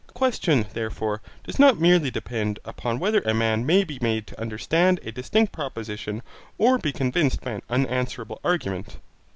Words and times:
The 0.07 0.13
question, 0.13 0.65
therefore, 0.73 1.21
does 1.43 1.59
not 1.59 1.79
merely 1.79 2.09
depend 2.09 2.57
upon 2.65 2.97
whether 2.97 3.21
a 3.21 3.35
man 3.35 3.67
may 3.67 3.83
be 3.83 3.99
made 4.01 4.25
to 4.25 4.41
understand 4.41 4.99
a 5.03 5.11
distinct 5.11 5.51
proposition 5.51 6.23
or 6.57 6.79
be 6.79 6.91
convinced 6.91 7.41
by 7.41 7.51
an 7.51 7.61
unanswerable 7.69 8.41
argument. 8.43 8.97